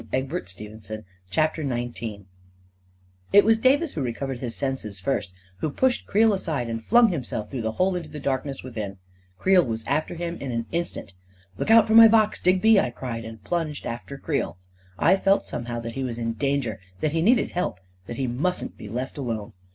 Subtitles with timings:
[0.01, 0.49] "The tomb is
[0.89, 2.23] empty I" CHAPTER XIX
[3.31, 7.51] It was Davis who recovered his senses first, who pushed Creel aside and flung himself
[7.51, 8.97] through the hole into the darkness within.
[9.37, 11.13] Creel was after him in an instant."
[11.59, 14.57] Look out for my box, Digby," I cried, and plunged after Creel.
[14.97, 18.79] I felt somehow that he was in danger— that he needed help— that he mustn't
[18.79, 19.53] be left alone.